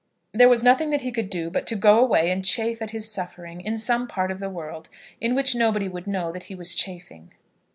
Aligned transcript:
There 0.31 0.49
was 0.49 0.63
nothing 0.63 0.89
that 0.89 1.01
he 1.01 1.11
could 1.11 1.29
do 1.29 1.51
but 1.51 1.67
to 1.67 1.75
go 1.75 1.99
away 1.99 2.31
and 2.31 2.43
chafe 2.43 2.81
at 2.81 2.89
his 2.89 3.11
suffering 3.11 3.61
in 3.61 3.77
some 3.77 4.07
part 4.07 4.31
of 4.31 4.39
the 4.39 4.49
world 4.49 4.89
in 5.19 5.35
which 5.35 5.53
nobody 5.53 5.87
would 5.87 6.07
know 6.07 6.31
that 6.31 6.45
he 6.45 6.55
was 6.55 6.73
chafing. 6.73 7.33